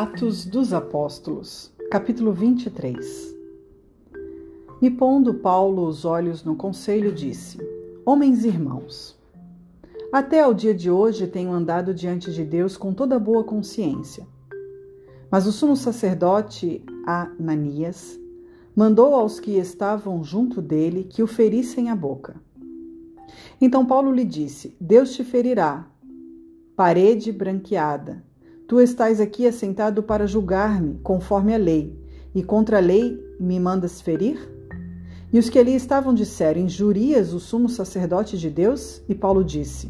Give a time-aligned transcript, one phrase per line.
[0.00, 3.34] Atos dos Apóstolos, capítulo 23
[4.80, 7.58] E pondo Paulo os olhos no conselho, disse:
[8.06, 9.18] Homens e irmãos,
[10.12, 14.24] até ao dia de hoje tenho andado diante de Deus com toda boa consciência.
[15.28, 18.20] Mas o sumo sacerdote Ananias
[18.76, 22.40] mandou aos que estavam junto dele que o ferissem a boca.
[23.60, 25.90] Então Paulo lhe disse: Deus te ferirá,
[26.76, 28.27] parede branqueada.
[28.68, 31.98] Tu estás aqui assentado para julgar-me conforme a lei,
[32.34, 34.38] e contra a lei me mandas ferir?
[35.32, 39.02] E os que ali estavam disseram: Injurias o sumo sacerdote de Deus?
[39.08, 39.88] E Paulo disse: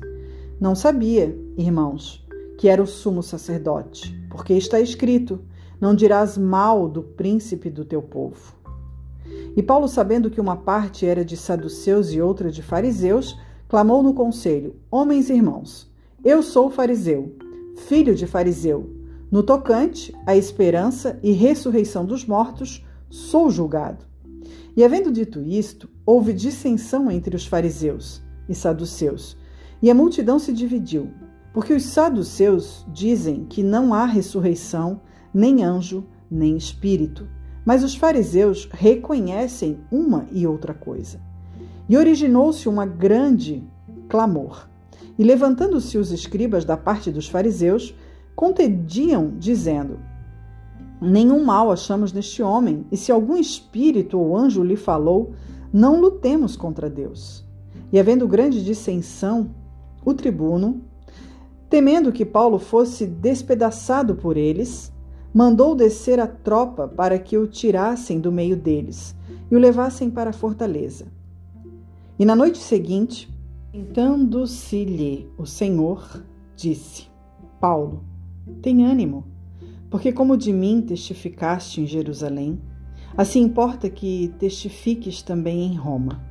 [0.60, 2.24] Não sabia, irmãos,
[2.56, 5.40] que era o sumo sacerdote, porque está escrito:
[5.80, 8.54] Não dirás mal do príncipe do teu povo.
[9.56, 13.36] E Paulo, sabendo que uma parte era de saduceus e outra de fariseus,
[13.68, 15.90] clamou no conselho: Homens e irmãos,
[16.24, 17.34] eu sou fariseu,
[17.86, 18.94] filho de fariseu.
[19.30, 24.04] No tocante à esperança e ressurreição dos mortos, sou julgado.
[24.76, 29.36] E havendo dito isto, houve dissensão entre os fariseus e saduceus,
[29.82, 31.10] e a multidão se dividiu,
[31.52, 35.00] porque os saduceus dizem que não há ressurreição,
[35.32, 37.28] nem anjo, nem espírito,
[37.64, 41.20] mas os fariseus reconhecem uma e outra coisa.
[41.88, 43.62] E originou-se uma grande
[44.08, 44.68] clamor.
[45.18, 47.94] E levantando-se os escribas da parte dos fariseus,
[48.34, 49.98] contendiam, dizendo:
[51.00, 55.32] Nenhum mal achamos neste homem, e se algum espírito ou anjo lhe falou,
[55.72, 57.44] não lutemos contra Deus.
[57.92, 59.50] E havendo grande dissensão,
[60.04, 60.82] o tribuno,
[61.68, 64.92] temendo que Paulo fosse despedaçado por eles,
[65.32, 69.14] mandou descer a tropa para que o tirassem do meio deles
[69.50, 71.06] e o levassem para a fortaleza.
[72.18, 73.30] E na noite seguinte,
[73.78, 76.24] tentando-se-lhe o Senhor,
[76.56, 77.06] disse:
[77.60, 78.04] Paulo,
[78.60, 79.38] tem ânimo
[79.90, 82.60] porque, como de mim testificaste em Jerusalém,
[83.16, 86.22] assim importa que testifiques também em Roma.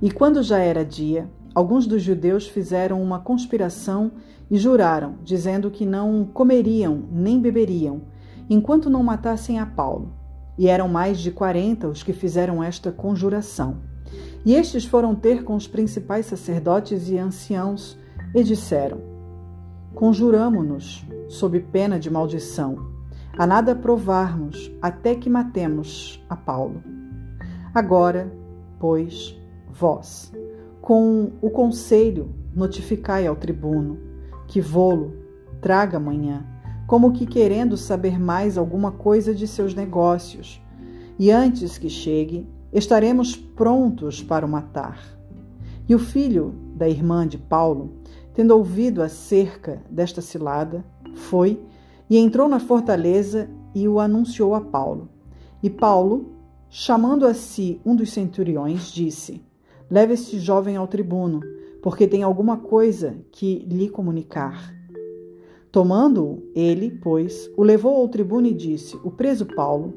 [0.00, 4.12] E quando já era dia, alguns dos judeus fizeram uma conspiração
[4.50, 8.02] e juraram, dizendo que não comeriam nem beberiam,
[8.48, 10.14] enquanto não matassem a Paulo.
[10.56, 13.76] E eram mais de quarenta os que fizeram esta conjuração.
[14.44, 17.98] E estes foram ter com os principais sacerdotes e anciãos
[18.34, 19.00] e disseram:
[19.94, 22.88] Conjuramo-nos sob pena de maldição,
[23.36, 26.82] a nada provarmos até que matemos a Paulo.
[27.74, 28.32] Agora,
[28.78, 29.38] pois,
[29.68, 30.32] vós,
[30.80, 33.98] com o conselho, notificai ao tribuno
[34.46, 35.14] que vô-lo
[35.60, 36.46] traga amanhã,
[36.86, 40.62] como que querendo saber mais alguma coisa de seus negócios,
[41.18, 45.00] e antes que chegue, estaremos prontos para o matar.
[45.88, 47.94] E o filho da irmã de Paulo,
[48.34, 50.84] tendo ouvido acerca desta cilada,
[51.14, 51.60] foi
[52.08, 55.08] e entrou na fortaleza e o anunciou a Paulo.
[55.62, 56.32] E Paulo,
[56.68, 59.42] chamando a si um dos centuriões, disse:
[59.90, 61.40] Leve este jovem ao tribuno,
[61.82, 64.74] porque tem alguma coisa que lhe comunicar.
[65.70, 69.94] Tomando-o, ele, pois, o levou ao tribuno e disse: O preso Paulo,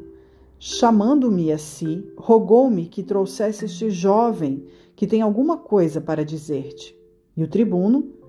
[0.64, 4.64] chamando-me a si, rogou-me que trouxesse este jovem
[4.96, 6.96] que tem alguma coisa para dizer-te.
[7.36, 8.22] E o tribuno,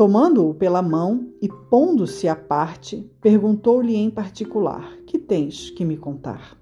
[0.00, 6.56] Tomando-o pela mão e pondo-se à parte, perguntou-lhe em particular: Que tens que me contar?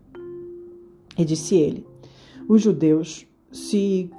[1.16, 1.86] E disse ele:
[2.48, 4.10] Os judeus se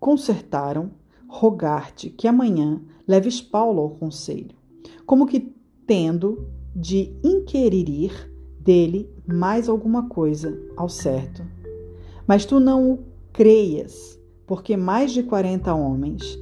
[0.00, 0.90] consertaram
[1.28, 4.56] rogar-te que amanhã leves Paulo ao conselho,
[5.04, 5.52] como que
[5.86, 8.31] tendo de inquirir
[8.64, 11.42] dele mais alguma coisa ao certo.
[12.26, 12.98] Mas tu não o
[13.32, 16.38] creias, porque mais de quarenta homens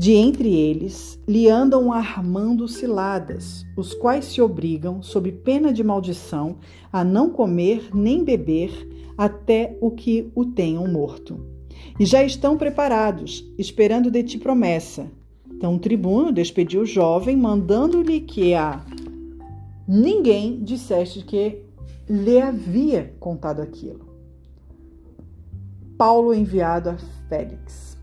[0.00, 6.56] de entre eles lhe andam armando ciladas, os quais se obrigam, sob pena de maldição,
[6.90, 8.88] a não comer nem beber
[9.18, 11.44] até o que o tenham morto.
[11.98, 15.06] E já estão preparados, esperando de ti promessa.
[15.52, 18.82] Então o tribuno despediu o jovem, mandando-lhe que a
[19.92, 21.66] ninguém disseste que
[22.08, 24.08] lhe havia contado aquilo.
[25.98, 26.96] Paulo enviado a
[27.28, 27.98] Félix.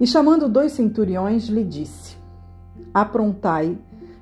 [0.00, 2.16] E chamando dois centuriões, lhe disse:
[2.94, 3.78] Aprontai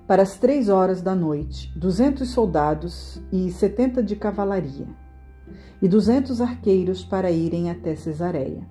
[0.08, 4.88] para as três horas da noite duzentos soldados e setenta de cavalaria,
[5.80, 8.66] e duzentos arqueiros para irem até Cesareia.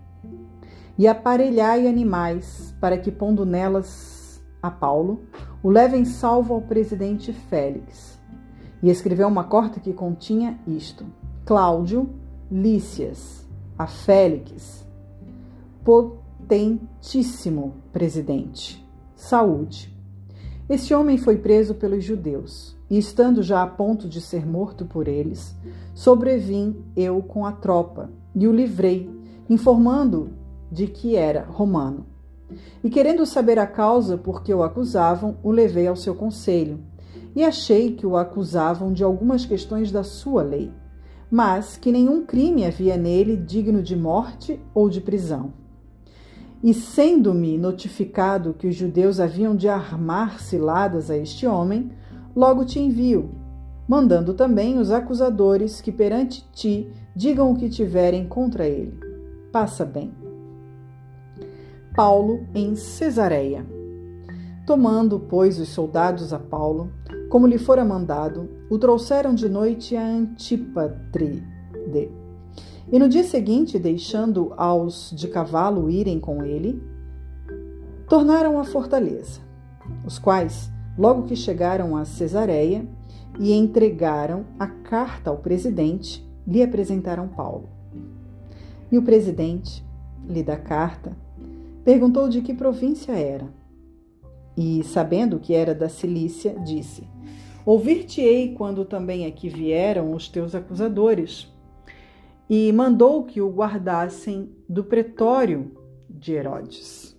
[0.98, 5.24] E aparelhai animais para que, pondo nelas a Paulo,
[5.62, 8.18] o levem salvo ao presidente Félix.
[8.82, 11.06] E escreveu uma carta que continha isto:
[11.46, 12.10] Cláudio
[12.50, 13.46] Lícias,
[13.78, 14.86] a Félix,
[15.84, 18.86] potentíssimo presidente.
[19.16, 19.94] Saúde.
[20.70, 25.08] Esse homem foi preso pelos judeus, e estando já a ponto de ser morto por
[25.08, 25.56] eles,
[25.94, 29.10] sobrevim eu com a tropa e o livrei,
[29.50, 30.30] informando
[30.72, 32.06] de que era romano.
[32.84, 36.80] E querendo saber a causa por que o acusavam, o levei ao seu conselho,
[37.36, 40.72] e achei que o acusavam de algumas questões da sua lei,
[41.30, 45.54] mas que nenhum crime havia nele digno de morte ou de prisão.
[46.62, 51.92] E sendo-me notificado que os judeus haviam de armar ciladas a este homem,
[52.36, 53.30] logo te envio,
[53.88, 59.00] mandando também os acusadores que perante ti digam o que tiverem contra ele.
[59.52, 60.19] Passa bem.
[61.96, 63.66] Paulo em Cesareia.
[64.66, 66.92] Tomando, pois, os soldados a Paulo,
[67.30, 71.44] como lhe fora mandado, o trouxeram de noite a Antípatre
[72.92, 76.82] e no dia seguinte, deixando aos de cavalo irem com ele,
[78.08, 79.42] tornaram à fortaleza,
[80.06, 82.88] os quais, logo que chegaram a Cesareia
[83.40, 87.70] e entregaram a carta ao presidente, lhe apresentaram Paulo.
[88.92, 89.86] E o presidente,
[90.28, 91.16] lhe da carta,
[91.90, 93.52] perguntou de que província era.
[94.56, 97.08] E, sabendo que era da Cilícia, disse:
[97.66, 101.52] Ouvir-te-ei quando também aqui vieram os teus acusadores
[102.48, 105.72] e mandou que o guardassem do pretório
[106.08, 107.19] de Herodes.